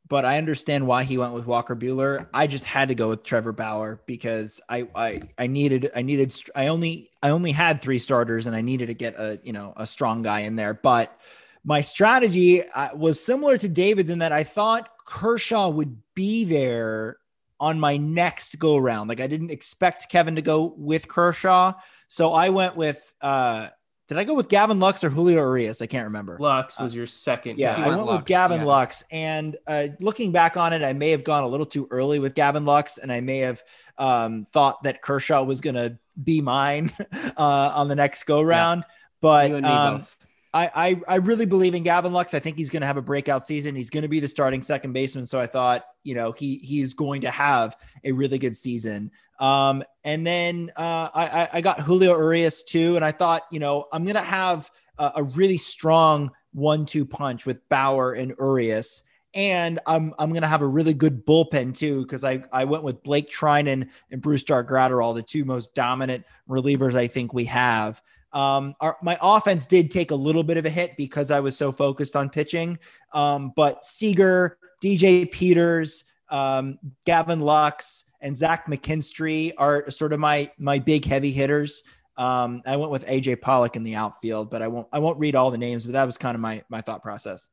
[0.09, 2.29] but I understand why he went with Walker Buehler.
[2.33, 6.35] I just had to go with Trevor Bauer because I I, I needed I needed
[6.55, 9.73] I only I only had three starters and I needed to get a you know
[9.77, 11.19] a strong guy in there, but
[11.65, 17.19] my strategy uh, was similar to David's in that I thought Kershaw would be there
[17.61, 19.09] on my next go round.
[19.09, 21.73] Like I didn't expect Kevin to go with Kershaw.
[22.07, 23.69] So I went with uh
[24.09, 25.83] did I go with Gavin Lux or Julio Urias?
[25.83, 26.39] I can't remember.
[26.41, 27.59] Lux was your second.
[27.59, 27.75] Yeah.
[27.77, 28.67] I went went with Gavin yeah.
[28.67, 29.05] Lux.
[29.11, 32.35] And uh, looking back on it, I may have gone a little too early with
[32.35, 33.63] Gavin Lux, and I may have
[33.99, 36.91] um, thought that Kershaw was going to be mine
[37.37, 38.85] uh, on the next go round.
[39.21, 40.17] But You and me um, both.
[40.55, 42.33] I, I I really believe in Gavin Lux.
[42.33, 43.75] I think he's going to have a breakout season.
[43.77, 45.27] He's going to be the starting second baseman.
[45.27, 49.11] So I thought, you know, he he's going to have a really good season.
[49.41, 53.61] Um, and then uh, I I- I got Julio Urias too, and I thought, you
[53.61, 59.03] know, I'm going to have a, a really strong one-two punch with Bauer and Urias.
[59.35, 63.03] And I'm I'm gonna have a really good bullpen too because I, I went with
[63.03, 68.01] Blake Treinen and Brusdar Graterol, the two most dominant relievers I think we have.
[68.39, 71.57] Um, our, my offense did take a little bit of a hit because I was
[71.57, 72.79] so focused on pitching.
[73.13, 80.53] Um, but Seager, DJ Peters, um, Gavin Lux, and Zach McKinstry are sort of my
[80.57, 81.83] my big heavy hitters.
[82.17, 85.35] Um, I went with AJ Pollock in the outfield, but I won't I won't read
[85.35, 87.51] all the names, but that was kind of my my thought process.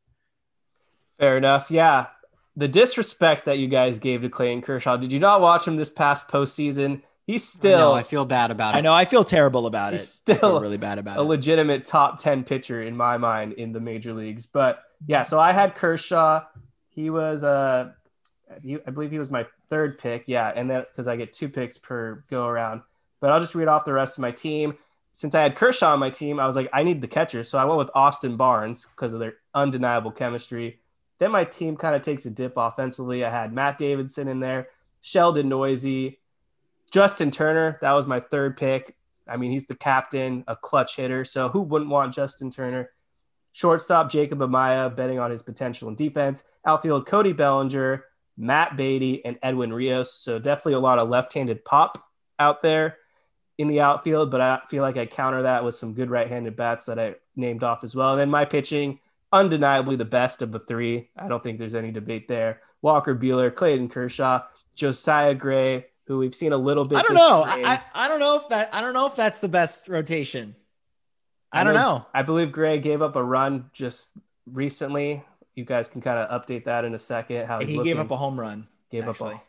[1.17, 1.71] Fair enough.
[1.71, 2.07] Yeah.
[2.57, 4.97] The disrespect that you guys gave to Clayton Kershaw.
[4.97, 7.01] Did you not watch him this past postseason?
[7.25, 8.77] He's I still know, I feel bad about it.
[8.77, 9.99] I know I feel terrible about it.
[9.99, 11.23] He's I feel still really bad about a it.
[11.23, 14.45] A legitimate top 10 pitcher in my mind in the major leagues.
[14.45, 16.43] But yeah, so I had Kershaw.
[16.89, 17.91] He was, uh,
[18.61, 20.25] he, I believe he was my third pick.
[20.27, 20.51] Yeah.
[20.55, 22.81] And then because I get two picks per go around.
[23.19, 24.77] But I'll just read off the rest of my team.
[25.13, 27.43] Since I had Kershaw on my team, I was like, I need the catcher.
[27.43, 30.79] So I went with Austin Barnes because of their undeniable chemistry.
[31.17, 33.23] Then my team kind of takes a dip offensively.
[33.25, 34.67] I had Matt Davidson in there,
[35.01, 36.13] Sheldon Neuse,
[36.95, 37.77] Justin Turner.
[37.81, 38.95] That was my third pick.
[39.27, 41.25] I mean, he's the captain, a clutch hitter.
[41.25, 42.91] So who wouldn't want Justin Turner?
[43.51, 46.43] Shortstop Jacob Amaya, betting on his potential in defense.
[46.65, 48.05] Outfield Cody Bellinger,
[48.37, 50.13] Matt Beaty, and Edwin Rios.
[50.13, 52.01] So definitely a lot of left-handed pop
[52.39, 52.95] out there
[53.57, 56.85] in the outfield, but I feel like I counter that with some good right-handed bats
[56.85, 58.11] that I named off as well.
[58.11, 58.99] And then my pitching,
[59.33, 61.09] undeniably the best of the three.
[61.17, 62.61] I don't think there's any debate there.
[62.81, 64.43] Walker Buehler, Clayton Kershaw,
[64.75, 66.99] Josiah Gray, who we've seen a little bit.
[66.99, 67.43] I don't know.
[67.45, 70.55] I, I I don't know if that I don't know if that's the best rotation.
[71.51, 72.05] I don't know.
[72.13, 75.23] I believe Gray gave up a run just recently.
[75.53, 77.47] You guys can kind of update that in a second.
[77.47, 77.83] How He looking.
[77.83, 78.67] gave up a home run.
[78.91, 79.35] gave actually.
[79.35, 79.41] up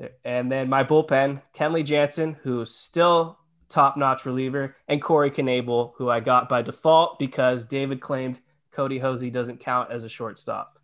[0.00, 6.08] a, and then my bullpen, Kenley Jansen, who's still top-notch reliever, and Corey Knebel, who
[6.08, 8.40] I got by default because David claimed
[8.72, 10.77] Kody Hoese doesn't count as a shortstop.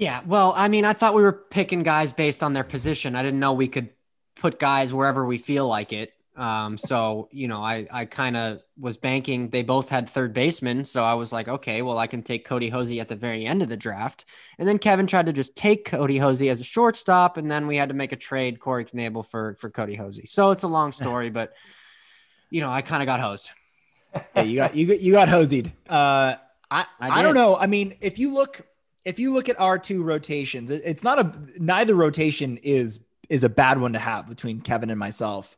[0.00, 3.14] Yeah, well, I mean, I thought we were picking guys based on their position.
[3.14, 3.90] I didn't know we could
[4.34, 6.14] put guys wherever we feel like it.
[6.36, 9.50] Um, so you know, I I kind of was banking.
[9.50, 12.72] They both had third baseman, so I was like, okay, well, I can take Kody
[12.72, 14.24] Hoese at the very end of the draft.
[14.58, 17.76] And then Kevin tried to just take Kody Hoese as a shortstop, and then we
[17.76, 20.28] had to make a trade Corey Knebel for for Kody Hoese.
[20.28, 21.52] So it's a long story, but
[22.50, 23.50] you know, I kind of got hosed.
[24.34, 25.72] Yeah, you got you got you got hosied.
[25.86, 26.36] Uh,
[26.70, 27.54] I I I, don't know.
[27.54, 28.66] I mean, if you look
[29.04, 33.48] if you look at our two rotations, it's not a neither rotation is is a
[33.48, 35.56] bad one to have between Kevin and myself.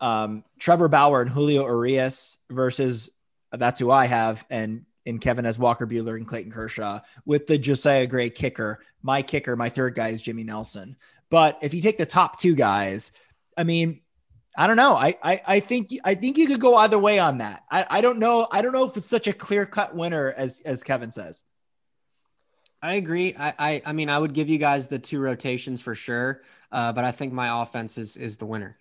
[0.00, 3.10] Um, Trevor Bauer and Julio Urias versus
[3.52, 7.58] that's who I have, and and Kevin has Walker Buehler and Clayton Kershaw with the
[7.58, 8.80] Josiah Gray kicker.
[9.02, 10.96] My kicker, my third guy is Jimmy Nelson.
[11.30, 13.12] But if you take the top two guys,
[13.56, 14.00] I mean,
[14.56, 14.94] I don't know.
[14.94, 17.64] I, I I think I think you could go either way on that.
[17.70, 18.46] I, I don't know.
[18.50, 21.44] I don't know if it's such a clear cut winner as as Kevin says.
[22.82, 23.34] I agree.
[23.38, 26.92] I, I I mean, I would give you guys the two rotations for sure, uh,
[26.92, 28.76] but I think my offense is is the winner.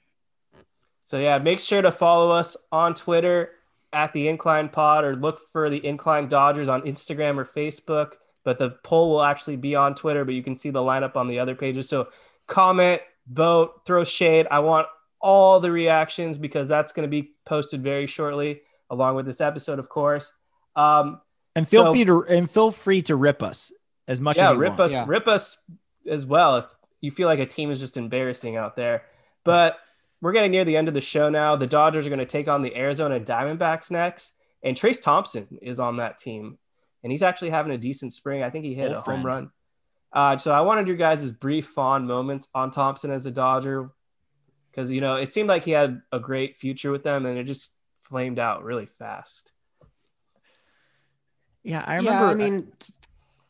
[1.05, 3.51] So yeah, make sure to follow us on Twitter
[3.93, 8.13] at the Incline Pod or look for the Incline Dodgers on Instagram or Facebook.
[8.43, 11.27] But the poll will actually be on Twitter, but you can see the lineup on
[11.27, 11.89] the other pages.
[11.89, 12.10] So
[12.45, 14.47] comment, vote, throw shade.
[14.51, 14.88] I want
[15.19, 19.79] all the reactions because that's going to be posted very shortly, along with this episode,
[19.79, 20.33] of course.
[20.75, 21.19] Um,
[21.55, 23.71] And feel So- free to and feel free to rip us
[24.08, 24.82] as much yeah, as you rip want.
[24.82, 25.06] us, Yeah.
[25.08, 25.58] rip us
[26.10, 26.65] as well if
[27.02, 29.04] you feel like a team is just embarrassing out there.
[29.43, 29.78] But
[30.22, 31.56] we're getting near the end of the show now.
[31.56, 35.80] The Dodgers are going to take on the Arizona Diamondbacks next, and Trayce Thompson is
[35.80, 36.58] on that team,
[37.04, 38.41] and he's actually having a decent spring.
[38.43, 39.20] I think he hit Old a friend.
[39.22, 39.52] home run.
[40.12, 43.91] Uh, so I wanted your guys' brief fond moments on Thompson as a Dodger,
[44.72, 47.43] because you know it seemed like he had a great future with them, and it
[47.43, 49.52] just flamed out really fast.
[51.63, 52.12] Yeah, I remember.
[52.12, 52.44] yeah, remember.
[52.44, 52.94] I mean, t-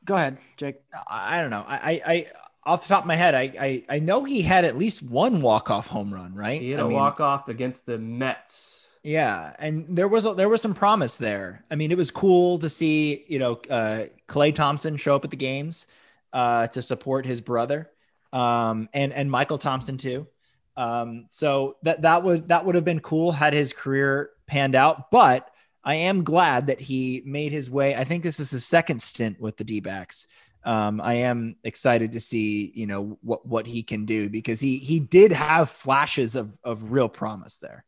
[0.07, 0.77] go ahead, Jake.
[1.07, 1.63] I, I don't know.
[1.67, 2.25] I, I I
[2.63, 5.41] off the top of my head, I I, I know he had at least one
[5.41, 6.59] walk off home run, right?
[6.59, 8.89] He hit I a walk off against the Mets.
[9.03, 11.63] Yeah, and there was a, there was some promise there.
[11.69, 15.31] I mean, it was cool to see you know uh, Klay Thompson show up at
[15.31, 15.87] the games
[16.33, 17.89] uh, to support his brother,
[18.33, 20.27] um, and and Mychal Thompson too.
[20.75, 25.09] Um, so that that would that would have been cool had his career panned out.
[25.09, 25.49] But
[25.87, 27.95] I am glad that he made his way.
[27.95, 30.27] I think this is his second stint with the D backs.
[30.65, 34.79] Um, I am excited to see, you know, what what he can do because he
[34.79, 37.85] he did have flashes of of real promise there.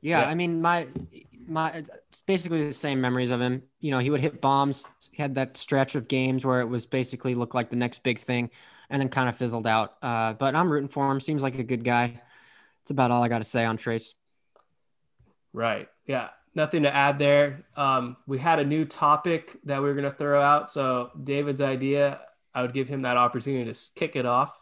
[0.00, 0.28] Yeah, Yeah.
[0.28, 0.86] I mean, my
[1.44, 1.90] my it's
[2.24, 3.64] basically the same memories of him.
[3.80, 4.86] You know, he would hit bombs.
[5.10, 8.20] He had that stretch of games where it was basically looked like the next big
[8.20, 8.50] thing,
[8.90, 9.96] and then kind of fizzled out.
[10.00, 11.18] Uh, but I'm rooting for him.
[11.18, 12.20] Seems like a good guy.
[12.82, 14.14] That's about all I got to say on Trayce.
[15.54, 15.88] Right.
[16.06, 16.28] Yeah.
[16.54, 17.64] Nothing to add there.
[17.76, 20.68] Um, we had a new topic that we were going to throw out.
[20.68, 22.20] So, David's idea,
[22.54, 24.60] I would give him that opportunity to kick it off.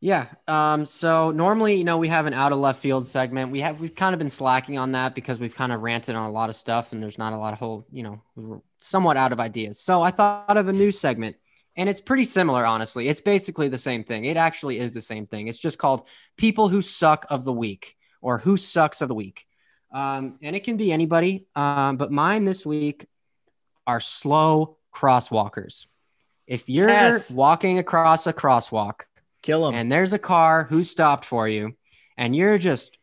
[0.00, 0.26] Yeah.
[0.48, 3.52] Um, so normally, you know, we have an out of left field segment.
[3.52, 6.28] We have we've kind of been slacking on that because we've kind of ranted on
[6.28, 9.16] a lot of stuff and there's not a lot of whole, you know, we somewhat
[9.16, 9.78] out of ideas.
[9.78, 11.36] So I thought of a new segment
[11.76, 13.06] and it's pretty similar, honestly.
[13.06, 14.24] It's basically the same thing.
[14.24, 15.46] It actually is the same thing.
[15.46, 16.02] It's just called
[16.36, 19.46] People Who Suck of the Week or Who Sucks of the Week.
[19.92, 21.46] Um, and it can be anybody.
[21.54, 23.06] Um, but mine this week
[23.86, 25.86] are slow crosswalkers.
[26.46, 27.30] If you're Yes.
[27.30, 29.02] walking across a crosswalk
[29.42, 29.74] Kill them.
[29.74, 31.74] and there's a car who stopped for you
[32.16, 32.98] and you're just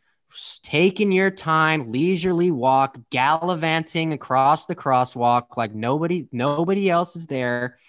[0.61, 7.79] taking your time leisurely walk gallivanting across the crosswalk like nobody nobody else is there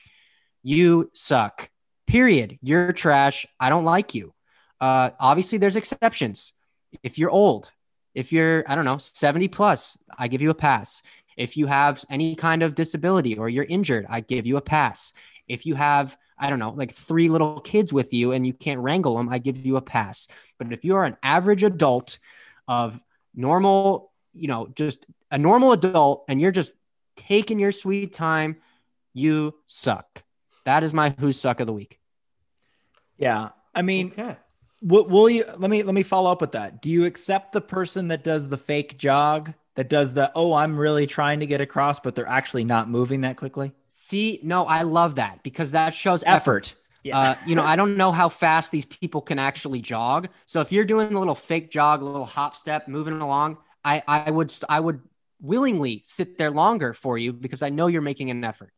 [0.62, 1.68] you suck
[2.06, 4.32] period you're trash i don't like you
[4.80, 6.54] uh obviously there's exceptions
[7.02, 7.70] if you're old
[8.14, 11.02] if you're i don't know 70 plus i give you a pass
[11.36, 15.12] if you have any kind of disability or you're injured i give you a pass
[15.48, 18.80] if you have I don't know, like three little kids with you and you can't
[18.80, 20.26] wrangle them, I give you a pass.
[20.58, 22.18] But if you are an average adult
[22.66, 22.98] of
[23.34, 26.72] normal, you know, just a normal adult and you're just
[27.14, 28.56] taking your sweet time,
[29.12, 30.24] you suck.
[30.64, 32.00] That is my who suck of the week.
[33.18, 33.50] yeah.
[33.74, 34.36] I mean, Okay.
[34.82, 36.80] Will, will you let me let me follow up with that?
[36.80, 40.78] Do you accept the person that does the fake jog that does the oh I'm
[40.78, 43.72] really trying to get across but they're actually not moving that quickly?
[43.86, 46.68] See, no, I love that because that shows effort.
[46.68, 46.74] Effort.
[47.02, 47.18] Yeah.
[47.18, 50.28] Uh, you know, I don't know how fast these people can actually jog.
[50.46, 54.02] So if you're doing a little fake jog, a little hop step, moving along, I,
[54.06, 55.00] I would, I would
[55.40, 58.72] willingly sit there longer for you because I know you're making an effort.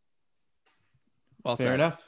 [1.45, 1.75] well Fair said.
[1.75, 2.01] enough.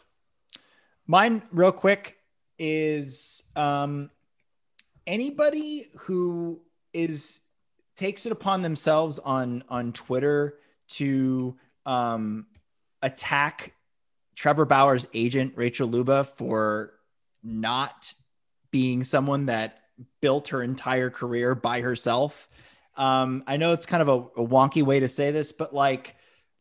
[1.06, 2.16] Mine, real quick,
[2.58, 4.10] is um,
[5.06, 6.60] anybody who
[6.92, 7.40] is
[7.96, 12.46] takes it upon themselves on on Twitter to um,
[13.02, 13.74] attack
[14.36, 16.92] Trevor Bauer's agent Rachel Luba for
[17.42, 18.14] not
[18.70, 19.78] being someone that
[20.20, 22.48] built her entire career by herself.
[22.96, 26.16] Um, I know it's kind of a, a wonky way to say this, but like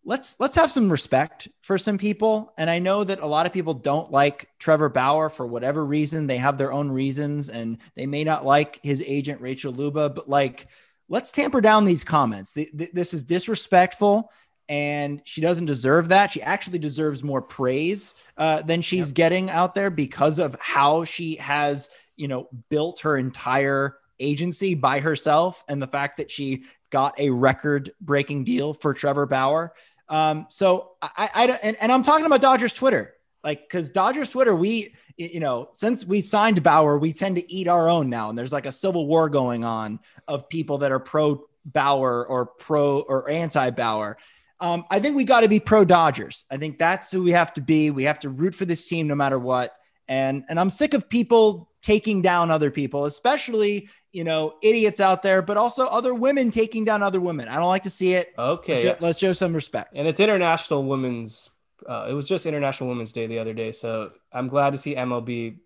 [0.06, 2.54] let's let's have some respect for some people.
[2.58, 6.28] And I know that a lot of people don't like Trevor Bauer for whatever reason.
[6.28, 10.10] They have their own reasons, and they may not like his agent Rachel Luba.
[10.10, 10.68] But like,
[11.10, 12.54] let's tamper down these comments.
[12.54, 14.32] Th- th- this is disrespectful,
[14.68, 16.32] and she doesn't deserve that.
[16.32, 21.36] She actually deserves more praise uh, than she's getting out there because of how she
[21.36, 27.20] has, you know, built her entire agency by herself, and the fact that she got
[27.20, 29.74] a record-breaking deal for Trevor Bauer.
[30.10, 34.56] Um, so I, I, and, and I'm talking about Dodgers Twitter, like, because Dodgers Twitter,
[34.56, 38.38] we, you know, since we signed Bauer, we tend to eat our own now, and
[38.38, 43.02] there's like a civil war going on of people that are pro Bauer or pro
[43.02, 44.18] or anti Bauer.
[44.60, 46.46] Um, I think we got to be pro Dodgers.
[46.50, 47.92] I think that's who we have to be.
[47.92, 49.76] We have to root for this team no matter what.
[50.08, 55.22] And and I'm sick of people taking down other people, especially you know idiots out
[55.22, 57.48] there, but also other women taking down other women.
[57.48, 58.34] I don't like to see it.
[58.38, 58.74] Okay.
[58.74, 59.98] Let's, show, let's show some respect.
[59.98, 61.50] And it's International Women's.
[61.88, 64.96] Uh, it was just International Women's Day the other day, so I'm glad to see
[64.96, 65.58] MLB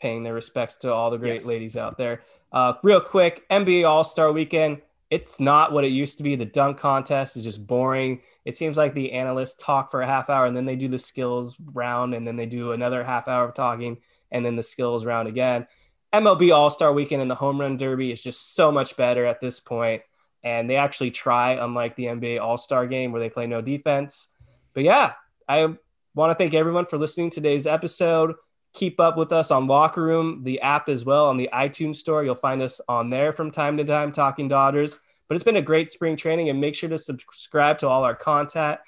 [0.00, 1.46] paying their respects to all the great Yes.
[1.46, 2.22] ladies out there.
[2.52, 4.80] Uh, real quick, NBA All Star Weekend.
[5.10, 6.36] It's not what it used to be.
[6.36, 8.20] The dunk contest is just boring.
[8.44, 10.98] It seems like the analysts talk for a half hour and then they do the
[10.98, 13.98] skills round and then they do another half hour of talking
[14.30, 15.66] and then the skills round again.
[16.12, 19.40] MLB All Star Weekend and the Home Run Derby is just so much better at
[19.40, 20.02] this point,
[20.42, 24.32] and they actually try, unlike the NBA All Star Game where they play no defense.
[24.72, 25.12] But yeah,
[25.48, 25.74] I
[26.14, 28.34] want to thank everyone for listening to today's episode.
[28.74, 32.24] Keep up with us on Locker Room, the app as well, on the iTunes store.
[32.24, 34.96] You'll find us on there from time to time talking Dodgers.
[35.26, 38.14] But it's been a great spring training, and make sure to subscribe to all our
[38.14, 38.78] content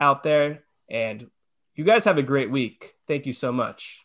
[0.00, 0.62] out there.
[0.88, 1.28] And
[1.74, 2.94] you guys have a great week.
[3.08, 4.04] Thank you so much